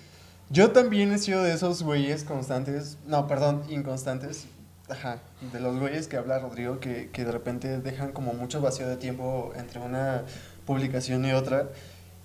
Yo 0.50 0.72
también 0.72 1.12
he 1.12 1.18
sido 1.18 1.42
de 1.44 1.54
esos 1.54 1.84
güeyes 1.84 2.24
constantes. 2.24 2.98
No, 3.06 3.28
perdón, 3.28 3.64
inconstantes. 3.70 4.46
Ajá. 4.90 5.20
De 5.52 5.60
los 5.60 5.80
güeyes 5.80 6.08
que 6.08 6.18
habla 6.18 6.40
Rodrigo 6.40 6.80
que, 6.80 7.10
que 7.12 7.24
de 7.26 7.32
repente 7.32 7.80
dejan 7.80 8.12
como 8.12 8.34
mucho 8.34 8.62
vacío 8.62 8.88
de 8.88 8.98
tiempo 8.98 9.52
entre 9.56 9.80
una 9.80 10.24
publicación 10.66 11.26
y 11.26 11.32
otra. 11.34 11.70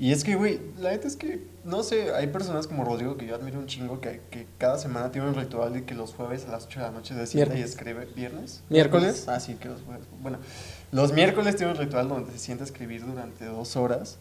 Y 0.00 0.12
es 0.12 0.22
que, 0.22 0.36
güey, 0.36 0.60
la 0.78 0.90
neta 0.90 1.08
es 1.08 1.16
que, 1.16 1.44
no 1.64 1.82
sé, 1.82 2.14
hay 2.14 2.28
personas 2.28 2.68
como 2.68 2.84
Rodrigo 2.84 3.16
que 3.16 3.26
yo 3.26 3.34
admiro 3.34 3.58
un 3.58 3.66
chingo 3.66 4.00
que, 4.00 4.20
que 4.30 4.46
cada 4.56 4.78
semana 4.78 5.10
tiene 5.10 5.26
un 5.28 5.34
ritual 5.34 5.72
de 5.72 5.84
que 5.84 5.94
los 5.96 6.14
jueves 6.14 6.46
a 6.46 6.52
las 6.52 6.66
8 6.66 6.78
de 6.80 6.86
la 6.86 6.92
noche 6.92 7.14
se 7.14 7.26
sienta 7.26 7.58
y 7.58 7.62
escribe. 7.62 8.06
¿Viernes? 8.14 8.62
Miércoles. 8.68 9.26
Ah, 9.28 9.40
sí, 9.40 9.54
que 9.54 9.68
los 9.68 9.82
jueves. 9.82 10.04
Bueno, 10.22 10.38
los 10.92 11.12
miércoles 11.12 11.56
tiene 11.56 11.72
un 11.72 11.78
ritual 11.78 12.08
donde 12.08 12.30
se 12.30 12.38
sienta 12.38 12.62
a 12.62 12.66
escribir 12.66 13.04
durante 13.04 13.44
dos 13.46 13.74
horas 13.76 14.18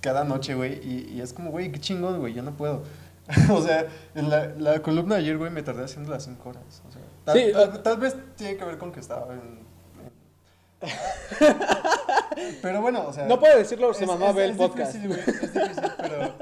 cada 0.00 0.22
noche, 0.22 0.54
güey, 0.54 0.74
y, 0.86 1.10
y 1.16 1.20
es 1.20 1.32
como, 1.32 1.50
güey, 1.50 1.72
qué 1.72 1.80
chingón, 1.80 2.20
güey, 2.20 2.32
yo 2.32 2.42
no 2.42 2.52
puedo. 2.52 2.82
o 3.52 3.60
sea, 3.62 3.86
en 4.14 4.30
la, 4.30 4.46
la 4.56 4.80
columna 4.82 5.16
de 5.16 5.22
ayer, 5.22 5.36
güey, 5.36 5.50
me 5.50 5.62
tardé 5.62 5.82
haciendo 5.84 6.10
las 6.12 6.22
5 6.24 6.48
horas. 6.48 6.62
O 6.88 6.92
sea, 6.92 7.02
tal, 7.24 7.36
Sí, 7.38 7.52
tal- 7.52 7.82
tal 7.82 7.96
vez 7.98 8.14
tiene 8.36 8.56
que 8.56 8.64
ver 8.64 8.78
con 8.78 8.92
que 8.92 9.00
estaba 9.00 9.34
en... 9.34 9.66
Pero 12.62 12.80
bueno, 12.80 13.06
o 13.06 13.12
sea... 13.12 13.26
No 13.26 13.38
puede 13.40 13.58
decirlo, 13.58 13.92
su 13.94 14.02
es- 14.02 14.06
mamá 14.08 14.32
ve 14.32 14.44
el 14.44 14.50
es 14.52 14.56
podcast. 14.56 14.94
difícil, 14.94 15.08
güey, 15.08 15.20
es 15.20 15.52
difícil, 15.52 15.92
pero 15.98 16.34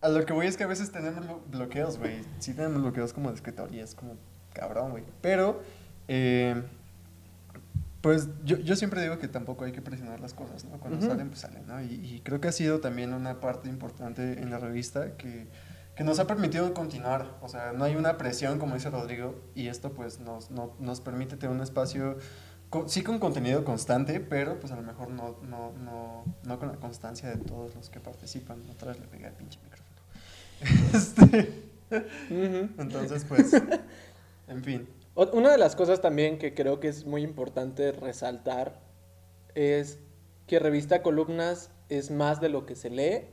a 0.00 0.08
lo 0.08 0.24
que 0.26 0.32
voy 0.32 0.46
es 0.46 0.56
que 0.56 0.64
a 0.64 0.66
veces 0.68 0.92
tenemos 0.92 1.24
blo- 1.24 1.40
bloqueos, 1.46 1.98
güey. 1.98 2.22
Sí 2.38 2.54
tenemos 2.54 2.80
bloqueos 2.82 3.12
como 3.12 3.30
de 3.30 3.34
escritor 3.36 3.74
y 3.74 3.80
es 3.80 3.94
como 3.94 4.16
cabrón, 4.52 4.90
güey. 4.90 5.04
Pero, 5.20 5.62
eh, 6.08 6.62
pues 8.00 8.28
yo, 8.44 8.58
yo 8.58 8.76
siempre 8.76 9.00
digo 9.00 9.18
que 9.18 9.28
tampoco 9.28 9.64
hay 9.64 9.72
que 9.72 9.80
presionar 9.82 10.20
las 10.20 10.34
cosas, 10.34 10.64
¿no? 10.66 10.78
Cuando 10.78 10.98
Ujú. 10.98 11.06
salen, 11.08 11.28
pues 11.28 11.40
salen, 11.40 11.66
¿no? 11.66 11.82
Y, 11.82 11.94
y 11.94 12.20
creo 12.22 12.40
que 12.40 12.48
ha 12.48 12.52
sido 12.52 12.80
también 12.80 13.14
una 13.14 13.40
parte 13.40 13.68
importante 13.68 14.40
en 14.40 14.50
la 14.50 14.58
revista 14.58 15.16
que, 15.16 15.48
que 15.96 16.04
nos 16.04 16.18
ha 16.18 16.26
permitido 16.26 16.74
continuar. 16.74 17.38
O 17.40 17.48
sea, 17.48 17.72
no 17.72 17.84
hay 17.84 17.96
una 17.96 18.18
presión, 18.18 18.58
como 18.58 18.74
dice 18.74 18.90
Rodrigo, 18.90 19.40
y 19.54 19.68
esto 19.68 19.92
pues 19.92 20.20
nos, 20.20 20.50
no- 20.50 20.74
nos 20.80 21.00
permite 21.00 21.36
tener 21.38 21.56
un 21.56 21.62
espacio, 21.62 22.18
con- 22.74 22.90
sí 22.90 23.04
con 23.04 23.20
contenido 23.20 23.64
constante, 23.64 24.18
pero 24.18 24.58
pues 24.58 24.72
a 24.72 24.76
lo 24.76 24.82
mejor 24.82 25.08
no, 25.08 25.36
no, 25.42 25.70
no, 25.78 26.24
no 26.42 26.58
con 26.58 26.68
la 26.70 26.74
constancia 26.74 27.28
de 27.30 27.36
todos 27.36 27.72
los 27.76 27.88
que 27.88 28.00
participan. 28.00 28.68
Otra 28.68 28.88
vez 28.88 29.00
le 29.00 29.06
pegué 29.06 29.26
al 29.26 29.34
pinche 29.34 29.60
micrófono. 29.62 29.94
Este, 30.92 31.62
entonces, 32.78 33.24
pues, 33.28 33.52
en 34.48 34.64
fin. 34.64 34.88
Una 35.14 35.52
de 35.52 35.58
las 35.58 35.76
cosas 35.76 36.00
también 36.00 36.38
que 36.38 36.52
creo 36.52 36.80
que 36.80 36.88
es 36.88 37.06
muy 37.06 37.22
importante 37.22 37.92
resaltar 37.92 38.80
es 39.54 40.00
que 40.48 40.58
revista 40.58 41.02
columnas 41.02 41.70
es 41.88 42.10
más 42.10 42.40
de 42.40 42.48
lo 42.48 42.66
que 42.66 42.74
se 42.74 42.90
lee, 42.90 43.26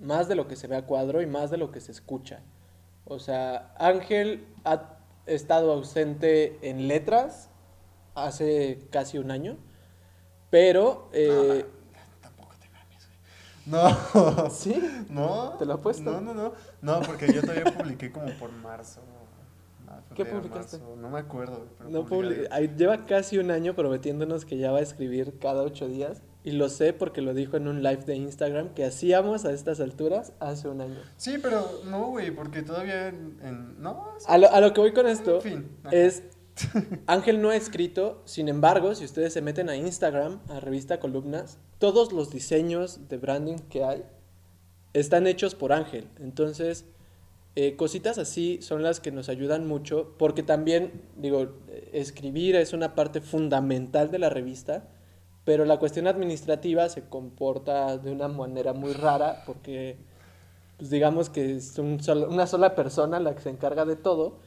más 0.00 0.28
de 0.28 0.36
lo 0.36 0.48
que 0.48 0.56
se 0.56 0.68
ve 0.68 0.76
a 0.76 0.86
cuadro 0.86 1.20
y 1.20 1.26
más 1.26 1.50
de 1.50 1.58
lo 1.58 1.70
que 1.70 1.80
se 1.80 1.92
escucha. 1.92 2.40
O 3.04 3.18
sea, 3.18 3.74
Ángel 3.78 4.46
ha 4.64 4.96
estado 5.26 5.72
ausente 5.72 6.58
en 6.62 6.88
letras 6.88 7.50
hace 8.16 8.80
casi 8.90 9.18
un 9.18 9.30
año, 9.30 9.56
pero... 10.50 11.08
eh, 11.12 11.64
Tampoco 12.20 12.54
te 12.60 12.68
mames, 12.70 13.08
güey. 13.08 14.42
No. 14.44 14.50
¿Sí? 14.50 14.82
No. 15.08 15.54
¿Te 15.58 15.64
lo 15.66 15.74
apuesto? 15.74 16.10
No, 16.10 16.20
no, 16.20 16.34
no. 16.34 16.52
No, 16.82 17.00
porque 17.02 17.32
yo 17.32 17.40
todavía 17.42 17.64
publiqué 17.64 18.10
como 18.10 18.26
por 18.38 18.50
marzo. 18.52 19.00
no, 19.86 20.14
¿Qué 20.14 20.24
publicaste? 20.24 20.78
marzo, 20.78 20.96
No 20.96 21.10
me 21.10 21.18
acuerdo. 21.18 21.66
pero 21.78 21.90
No 21.90 22.60
lleva 22.76 23.06
casi 23.06 23.38
un 23.38 23.50
año 23.50 23.74
prometiéndonos 23.74 24.44
que 24.44 24.56
ya 24.58 24.72
va 24.72 24.78
a 24.78 24.82
escribir 24.82 25.38
cada 25.38 25.62
ocho 25.62 25.88
días. 25.88 26.22
Y 26.44 26.52
lo 26.52 26.68
sé 26.68 26.92
porque 26.92 27.22
lo 27.22 27.34
dijo 27.34 27.56
en 27.56 27.66
un 27.66 27.82
live 27.82 28.04
de 28.04 28.14
Instagram 28.14 28.68
que 28.72 28.84
hacíamos 28.84 29.44
a 29.44 29.50
estas 29.50 29.80
alturas 29.80 30.32
hace 30.38 30.68
un 30.68 30.80
año. 30.80 31.00
Sí, 31.16 31.38
pero 31.42 31.68
no, 31.86 32.06
güey, 32.10 32.30
porque 32.30 32.62
todavía 32.62 33.08
en. 33.08 33.36
en- 33.42 33.82
no, 33.82 34.12
sí. 34.18 34.26
A 34.28 34.38
lo, 34.38 34.48
a 34.52 34.60
lo 34.60 34.72
que 34.72 34.80
voy 34.80 34.92
con 34.92 35.08
esto 35.08 35.36
En 35.36 35.42
fin. 35.42 35.76
Es, 35.90 36.22
Ángel 37.06 37.42
no 37.42 37.50
ha 37.50 37.56
escrito, 37.56 38.22
sin 38.24 38.48
embargo, 38.48 38.94
si 38.94 39.04
ustedes 39.04 39.32
se 39.32 39.42
meten 39.42 39.68
a 39.68 39.76
Instagram, 39.76 40.40
a 40.48 40.60
revista 40.60 41.00
Columnas, 41.00 41.58
todos 41.78 42.12
los 42.12 42.30
diseños 42.30 43.08
de 43.08 43.18
branding 43.18 43.58
que 43.70 43.84
hay 43.84 44.04
están 44.94 45.26
hechos 45.26 45.54
por 45.54 45.72
Ángel. 45.72 46.08
Entonces, 46.18 46.86
eh, 47.54 47.76
cositas 47.76 48.18
así 48.18 48.60
son 48.62 48.82
las 48.82 49.00
que 49.00 49.12
nos 49.12 49.28
ayudan 49.28 49.66
mucho, 49.66 50.14
porque 50.18 50.42
también, 50.42 51.02
digo, 51.16 51.48
escribir 51.92 52.56
es 52.56 52.72
una 52.72 52.94
parte 52.94 53.20
fundamental 53.20 54.10
de 54.10 54.18
la 54.18 54.30
revista, 54.30 54.88
pero 55.44 55.64
la 55.64 55.78
cuestión 55.78 56.06
administrativa 56.06 56.88
se 56.88 57.08
comporta 57.08 57.98
de 57.98 58.10
una 58.10 58.28
manera 58.28 58.72
muy 58.72 58.92
rara, 58.92 59.42
porque, 59.46 59.96
pues 60.78 60.90
digamos 60.90 61.30
que 61.30 61.56
es 61.56 61.78
una 61.78 62.46
sola 62.46 62.74
persona 62.74 63.20
la 63.20 63.34
que 63.34 63.42
se 63.42 63.50
encarga 63.50 63.84
de 63.84 63.96
todo. 63.96 64.38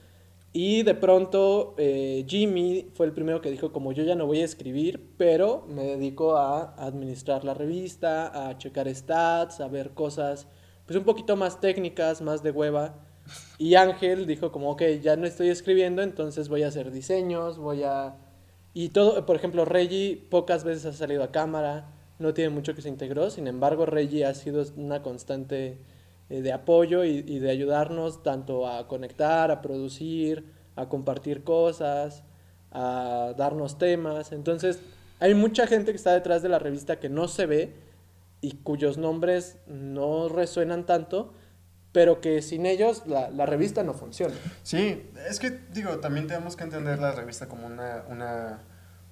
Y 0.52 0.82
de 0.84 0.96
pronto 0.96 1.76
eh, 1.78 2.26
Jimmy 2.28 2.90
fue 2.94 3.06
el 3.06 3.12
primero 3.12 3.40
que 3.40 3.52
dijo 3.52 3.72
como 3.72 3.92
yo 3.92 4.04
ya 4.04 4.16
no 4.16 4.26
voy 4.26 4.42
a 4.42 4.46
escribir, 4.46 5.14
pero 5.18 5.66
me 5.68 5.84
dedico 5.84 6.38
a 6.38 6.74
administrar 6.76 7.44
la 7.44 7.54
revista, 7.54 8.48
a 8.48 8.58
checar 8.58 8.94
stats, 8.94 9.62
a 9.62 9.68
ver 9.68 9.92
cosas 9.92 10.48
pues 10.90 10.98
un 10.98 11.06
poquito 11.06 11.36
más 11.36 11.62
técnicas, 11.62 12.20
más 12.20 12.42
de 12.42 12.50
hueva. 12.50 12.96
Y 13.60 13.76
Ángel 13.76 14.26
dijo 14.26 14.52
como, 14.52 14.72
ok, 14.72 14.82
ya 15.04 15.16
no 15.18 15.28
estoy 15.28 15.50
escribiendo, 15.50 16.02
entonces 16.02 16.50
voy 16.50 16.64
a 16.64 16.70
hacer 16.70 16.90
diseños, 16.90 17.60
voy 17.60 17.84
a... 17.84 18.16
Y 18.74 18.90
todo, 18.90 19.24
por 19.28 19.36
ejemplo, 19.36 19.66
Reggie 19.66 20.26
pocas 20.32 20.64
veces 20.64 20.88
ha 20.88 20.94
salido 20.94 21.24
a 21.24 21.32
cámara, 21.32 21.92
no 22.18 22.34
tiene 22.34 22.50
mucho 22.50 22.74
que 22.74 22.82
se 22.82 22.90
integró, 22.90 23.30
sin 23.30 23.46
embargo, 23.46 23.86
Reggie 23.86 24.26
ha 24.26 24.34
sido 24.34 24.66
una 24.78 25.04
constante 25.04 25.78
eh, 26.30 26.42
de 26.42 26.54
apoyo 26.54 27.04
y, 27.04 27.24
y 27.28 27.40
de 27.40 27.50
ayudarnos 27.50 28.24
tanto 28.24 28.68
a 28.68 28.88
conectar, 28.88 29.52
a 29.52 29.62
producir, 29.62 30.46
a 30.76 30.88
compartir 30.88 31.44
cosas, 31.44 32.24
a 32.72 33.34
darnos 33.38 33.78
temas. 33.78 34.32
Entonces, 34.32 34.80
hay 35.20 35.34
mucha 35.34 35.68
gente 35.68 35.92
que 35.92 35.98
está 35.98 36.14
detrás 36.14 36.42
de 36.42 36.50
la 36.50 36.60
revista 36.60 37.00
que 37.00 37.10
no 37.10 37.28
se 37.28 37.46
ve 37.46 37.74
y 38.42 38.54
cuyos 38.58 38.98
nombres 38.98 39.58
no 39.68 40.30
resuenan 40.30 40.86
tanto, 40.86 41.34
pero 41.92 42.22
que 42.22 42.42
sin 42.42 42.66
ellos 42.66 43.04
la, 43.06 43.30
la 43.30 43.46
revista 43.46 43.84
no 43.84 43.94
funciona. 43.94 44.36
Sí, 44.64 45.10
es 45.28 45.40
que, 45.40 45.50
digo, 45.74 46.00
también 46.00 46.28
tenemos 46.28 46.56
que 46.56 46.64
entender 46.64 47.00
la 47.00 47.12
revista 47.12 47.50
como 47.50 47.68
una, 47.68 48.06
una, 48.08 48.62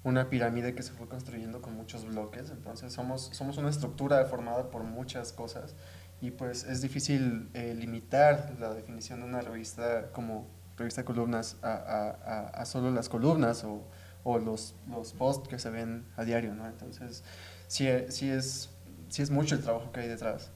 una 0.04 0.30
pirámide 0.30 0.74
que 0.74 0.82
se 0.82 0.92
fue 0.92 1.08
construyendo 1.08 1.60
con 1.60 1.74
muchos 1.74 2.06
bloques. 2.06 2.50
Entonces, 2.50 2.92
somos, 2.92 3.30
somos 3.32 3.58
una 3.58 3.68
estructura 3.68 4.24
formada 4.26 4.70
por 4.70 4.84
muchas 4.84 5.32
cosas. 5.32 5.74
Y 6.20 6.32
pues 6.32 6.64
es 6.64 6.80
difícil 6.82 7.48
eh, 7.54 7.74
limitar 7.78 8.56
la 8.58 8.74
definición 8.74 9.20
de 9.20 9.26
una 9.26 9.40
revista 9.40 10.10
como 10.12 10.46
revista 10.76 11.04
columnas 11.04 11.56
a, 11.62 11.68
a, 11.72 12.10
a, 12.10 12.48
a 12.48 12.64
solo 12.66 12.90
las 12.90 13.08
columnas 13.08 13.64
o, 13.64 13.82
o 14.24 14.38
los, 14.38 14.74
los 14.90 15.12
posts 15.12 15.48
que 15.48 15.58
se 15.58 15.70
ven 15.70 16.04
a 16.16 16.24
diario, 16.24 16.54
¿no? 16.54 16.66
Entonces, 16.66 17.22
sí, 17.68 17.88
sí, 18.08 18.28
es, 18.30 18.70
sí 19.08 19.22
es 19.22 19.30
mucho 19.30 19.54
el 19.54 19.62
trabajo 19.62 19.92
que 19.92 20.00
hay 20.00 20.08
detrás 20.08 20.50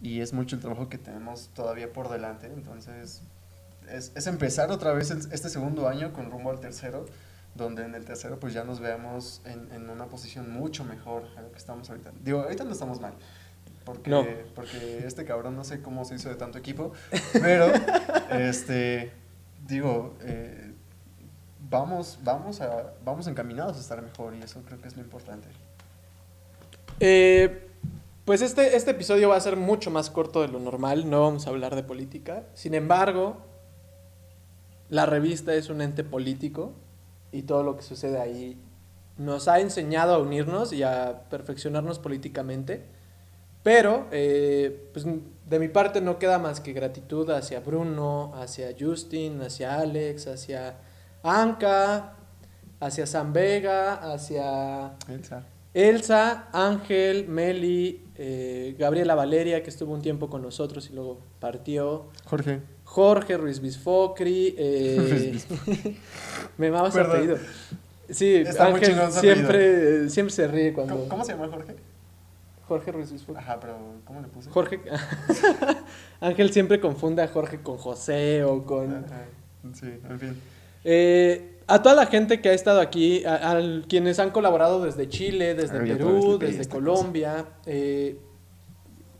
y 0.00 0.20
es 0.20 0.32
mucho 0.32 0.56
el 0.56 0.62
trabajo 0.62 0.88
que 0.88 0.98
tenemos 0.98 1.50
todavía 1.54 1.92
por 1.92 2.08
delante. 2.08 2.46
Entonces, 2.46 3.22
es, 3.90 4.12
es 4.14 4.26
empezar 4.28 4.70
otra 4.70 4.92
vez 4.92 5.10
el- 5.10 5.32
este 5.32 5.48
segundo 5.48 5.88
año 5.88 6.12
con 6.12 6.30
rumbo 6.30 6.50
al 6.50 6.60
tercero, 6.60 7.06
donde 7.54 7.84
en 7.84 7.94
el 7.96 8.04
tercero 8.04 8.38
pues 8.38 8.54
ya 8.54 8.62
nos 8.64 8.78
veamos 8.80 9.42
en, 9.44 9.72
en 9.72 9.90
una 9.90 10.06
posición 10.06 10.52
mucho 10.52 10.84
mejor 10.84 11.24
a 11.36 11.42
lo 11.42 11.50
que 11.52 11.58
estamos 11.58 11.90
ahorita. 11.90 12.12
Digo, 12.22 12.40
ahorita 12.42 12.64
no 12.64 12.72
estamos 12.72 13.00
mal. 13.00 13.14
Porque, 13.92 14.10
No. 14.10 14.24
porque 14.54 15.04
este 15.06 15.24
cabrón 15.24 15.56
no 15.56 15.64
sé 15.64 15.80
cómo 15.82 16.04
se 16.04 16.14
hizo 16.16 16.28
de 16.28 16.36
tanto 16.36 16.58
equipo, 16.58 16.92
pero 17.32 17.72
este 18.30 19.12
digo, 19.66 20.14
eh, 20.22 20.72
vamos, 21.68 22.18
vamos, 22.24 22.60
a, 22.60 22.92
vamos 23.04 23.26
encaminados 23.26 23.76
a 23.76 23.80
estar 23.80 24.02
mejor 24.02 24.34
y 24.34 24.42
eso 24.42 24.62
creo 24.66 24.80
que 24.80 24.88
es 24.88 24.96
lo 24.96 25.02
importante. 25.02 25.46
Eh, 26.98 27.68
pues 28.24 28.42
este, 28.42 28.76
este 28.76 28.92
episodio 28.92 29.28
va 29.30 29.36
a 29.36 29.40
ser 29.40 29.56
mucho 29.56 29.90
más 29.90 30.10
corto 30.10 30.42
de 30.42 30.48
lo 30.48 30.58
normal, 30.60 31.08
no 31.08 31.22
vamos 31.22 31.46
a 31.46 31.50
hablar 31.50 31.74
de 31.74 31.82
política. 31.82 32.44
Sin 32.54 32.74
embargo, 32.74 33.38
la 34.88 35.06
revista 35.06 35.54
es 35.54 35.70
un 35.70 35.80
ente 35.80 36.04
político 36.04 36.72
y 37.32 37.42
todo 37.42 37.62
lo 37.62 37.76
que 37.76 37.82
sucede 37.82 38.20
ahí 38.20 38.60
nos 39.16 39.48
ha 39.48 39.60
enseñado 39.60 40.14
a 40.14 40.18
unirnos 40.18 40.72
y 40.72 40.82
a 40.82 41.24
perfeccionarnos 41.30 41.98
políticamente. 41.98 42.84
Pero, 43.62 44.06
eh, 44.10 44.88
pues 44.92 45.04
de 45.04 45.58
mi 45.58 45.68
parte 45.68 46.00
no 46.00 46.18
queda 46.18 46.38
más 46.38 46.60
que 46.60 46.72
gratitud 46.72 47.28
hacia 47.30 47.60
Bruno, 47.60 48.32
hacia 48.36 48.74
Justin, 48.78 49.42
hacia 49.42 49.78
Alex, 49.78 50.28
hacia 50.28 50.76
Anka, 51.22 52.14
hacia 52.80 53.06
San 53.06 53.32
Vega, 53.32 53.94
hacia 54.12 54.92
Elsa. 55.08 55.44
Elsa, 55.74 56.48
Ángel, 56.52 57.28
Meli, 57.28 58.04
eh, 58.16 58.74
Gabriela 58.78 59.14
Valeria, 59.14 59.62
que 59.62 59.70
estuvo 59.70 59.92
un 59.92 60.02
tiempo 60.02 60.30
con 60.30 60.42
nosotros 60.42 60.88
y 60.90 60.94
luego 60.94 61.20
partió. 61.38 62.08
Jorge. 62.24 62.60
Jorge 62.84 63.36
Ruiz 63.36 63.60
Bisfocri. 63.60 64.54
eh, 64.56 65.38
me 66.58 66.70
mama 66.70 66.90
su 66.90 66.98
apellido. 66.98 67.36
Sí, 68.08 68.36
Está 68.36 68.66
Ángel 68.66 68.96
siempre, 69.12 70.08
siempre 70.08 70.34
se 70.34 70.48
ríe 70.48 70.72
cuando. 70.72 70.94
¿Cómo, 70.96 71.08
cómo 71.08 71.24
se 71.24 71.32
llama 71.32 71.48
Jorge? 71.48 71.76
Jorge 72.70 72.92
Ruiz 72.92 73.10
Bisfocri. 73.10 73.42
Ajá, 73.42 73.58
pero 73.58 73.76
¿cómo 74.04 74.20
le 74.20 74.28
puse? 74.28 74.48
Jorge. 74.48 74.80
Ángel 76.20 76.52
siempre 76.52 76.78
confunde 76.80 77.20
a 77.20 77.26
Jorge 77.26 77.60
con 77.60 77.78
José 77.78 78.44
o 78.44 78.64
con. 78.64 79.04
Ajá, 79.04 79.24
Sí, 79.74 79.98
en 80.08 80.20
fin. 80.20 80.40
Eh, 80.84 81.58
a 81.66 81.82
toda 81.82 81.96
la 81.96 82.06
gente 82.06 82.40
que 82.40 82.48
ha 82.48 82.52
estado 82.52 82.80
aquí, 82.80 83.24
a, 83.24 83.50
a 83.50 83.60
quienes 83.88 84.20
han 84.20 84.30
colaborado 84.30 84.84
desde 84.84 85.08
Chile, 85.08 85.56
desde 85.56 85.80
Ay, 85.80 85.88
Perú, 85.88 86.38
desde 86.38 86.68
Colombia, 86.68 87.44
eh, 87.66 88.20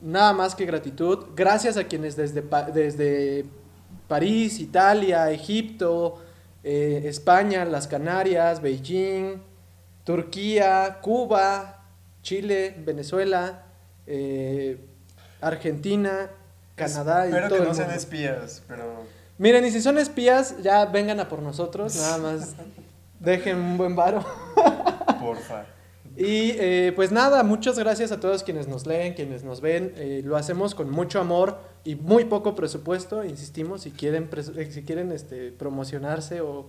nada 0.01 0.33
más 0.33 0.55
que 0.55 0.65
gratitud. 0.65 1.27
Gracias 1.35 1.77
a 1.77 1.83
quienes 1.85 2.15
desde, 2.15 2.43
desde 2.73 3.47
París, 4.07 4.61
Italia, 4.61 5.29
Egipto, 5.33 6.23
eh, 6.63 7.03
España, 7.07 7.65
las 7.65 7.89
Canarias, 7.89 8.63
Beijing, 8.63 9.43
Turquía, 10.05 10.99
Cuba, 11.03 11.80
Chile, 12.23 12.75
Venezuela, 12.85 13.65
eh, 14.07 14.79
Argentina, 15.41 16.31
Canadá 16.75 17.27
y 17.27 17.31
Espero 17.31 17.49
todo 17.49 17.59
que 17.59 17.63
el 17.63 17.69
no 17.69 17.75
sean 17.75 17.91
espías, 17.91 18.63
pero 18.69 19.05
Miren, 19.41 19.65
y 19.65 19.71
si 19.71 19.81
son 19.81 19.97
espías, 19.97 20.63
ya 20.63 20.85
vengan 20.85 21.19
a 21.19 21.29
por 21.31 21.41
nosotros, 21.41 21.97
nada 21.97 22.19
más 22.19 22.55
dejen 23.21 23.57
un 23.57 23.79
buen 23.79 23.97
varo. 23.97 24.25
porfa. 25.19 25.65
Y 26.17 26.51
eh, 26.59 26.93
pues 26.95 27.13
nada, 27.13 27.43
muchas 27.45 27.79
gracias 27.79 28.13
a 28.13 28.21
todos 28.21 28.43
quienes 28.43 28.69
nos 28.69 28.87
leen, 28.87 29.15
quienes 29.15 29.43
nos 29.43 29.63
ven. 29.63 29.95
Eh, 29.97 30.21
lo 30.23 30.37
hacemos 30.37 30.75
con 30.75 30.91
mucho 30.91 31.21
amor 31.21 31.59
y 31.85 31.95
muy 31.95 32.27
poco 32.27 32.55
presupuesto, 32.55 33.25
insistimos, 33.25 33.83
si 33.83 33.93
quieren, 33.93 34.29
eh, 34.57 34.69
si 34.71 34.83
quieren 34.83 35.13
este, 35.13 35.53
promocionarse 35.53 36.43
o, 36.43 36.69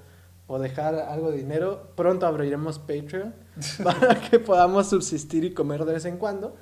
o 0.52 0.60
dejar 0.60 0.96
algo 0.96 1.32
de 1.32 1.38
dinero, 1.38 1.94
pronto 1.96 2.28
abriremos 2.28 2.78
Patreon 2.78 3.34
para 3.84 4.20
que 4.20 4.38
podamos 4.38 4.90
subsistir 4.90 5.46
y 5.46 5.54
comer 5.54 5.86
de 5.86 5.94
vez 5.94 6.04
en 6.04 6.18
cuando. 6.18 6.58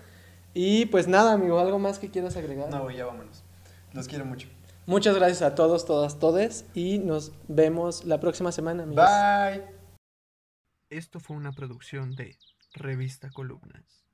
Y 0.54 0.86
pues 0.86 1.08
nada, 1.08 1.34
amigo, 1.34 1.58
¿algo 1.58 1.80
más 1.80 1.98
que 1.98 2.12
quieras 2.12 2.38
agregar? 2.38 2.70
No, 2.70 2.92
ya 2.92 3.08
vámonos. 3.08 3.44
Los 3.94 4.08
quiero 4.08 4.26
mucho. 4.26 4.48
Muchas 4.86 5.16
gracias 5.16 5.42
a 5.42 5.56
todos, 5.56 5.86
todas, 5.86 6.20
todes 6.20 6.66
y 6.76 7.00
nos 7.00 7.32
vemos 7.48 8.06
la 8.06 8.20
próxima 8.20 8.52
semana, 8.52 8.84
amigos. 8.84 9.06
Bye. 9.06 9.64
Esto 10.92 11.20
fue 11.20 11.36
una 11.36 11.52
producción 11.52 12.16
de 12.16 12.38
Revista 12.74 13.32
Columnas. 13.32 14.09